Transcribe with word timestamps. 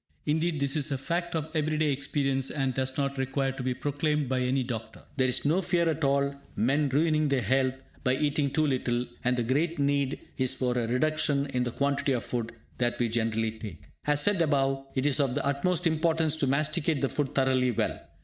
Indeed, 0.25 0.59
this 0.59 0.75
is 0.75 0.89
a 0.89 0.97
fact 0.97 1.35
of 1.35 1.47
everyday 1.53 1.91
experience, 1.91 2.49
and 2.49 2.73
does 2.73 2.97
not 2.97 3.19
require 3.19 3.51
to 3.51 3.61
be 3.61 3.75
proclaimed 3.75 4.27
by 4.27 4.39
any 4.39 4.63
doctor. 4.63 5.03
There 5.15 5.27
is 5.27 5.45
no 5.45 5.61
fear 5.61 5.87
at 5.87 6.03
all 6.03 6.29
of 6.29 6.37
men 6.55 6.89
ruining 6.89 7.29
their 7.29 7.43
health 7.43 7.75
by 8.03 8.15
eating 8.15 8.49
too 8.49 8.65
little; 8.65 9.05
and 9.23 9.37
the 9.37 9.43
great 9.43 9.77
need 9.77 10.19
is 10.39 10.55
for 10.55 10.75
a 10.75 10.87
reduction 10.87 11.45
in 11.51 11.65
the 11.65 11.71
quantity 11.71 12.13
of 12.13 12.23
food 12.23 12.51
that 12.79 12.97
we 12.97 13.09
generally 13.09 13.51
take. 13.51 13.83
As 14.07 14.23
said 14.23 14.41
above, 14.41 14.87
it 14.95 15.05
is 15.05 15.19
of 15.19 15.35
the 15.35 15.45
utmost 15.45 15.85
importance 15.85 16.35
to 16.37 16.47
masticate 16.47 17.01
the 17.01 17.07
food 17.09 17.35
thoroughly 17.35 17.69
well. 17.69 17.99